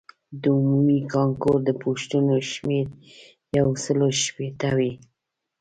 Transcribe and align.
د 0.41 0.43
عمومي 0.57 0.99
کانکور 1.13 1.57
د 1.65 1.69
پوښتنو 1.83 2.35
شمېر 2.51 2.85
یو 3.57 3.67
سلو 3.83 4.07
شپیته 4.23 4.69
وي. 4.77 4.93